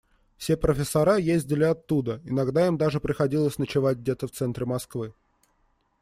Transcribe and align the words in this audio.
Все 0.35 0.57
профессора 0.57 1.17
ездили 1.17 1.63
оттуда, 1.63 2.21
иногда 2.25 2.65
им 2.65 2.75
даже 2.75 2.99
приходилось 2.99 3.59
ночевать 3.59 3.99
где-то 3.99 4.25
в 4.25 4.31
центре 4.31 4.65
Москвы. 4.65 5.13